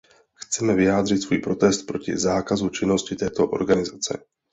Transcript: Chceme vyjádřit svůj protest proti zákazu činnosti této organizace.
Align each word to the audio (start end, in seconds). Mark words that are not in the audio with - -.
Chceme 0.35 0.75
vyjádřit 0.75 1.17
svůj 1.21 1.37
protest 1.39 1.83
proti 1.87 2.17
zákazu 2.17 2.69
činnosti 2.69 3.15
této 3.15 3.47
organizace. 3.47 4.23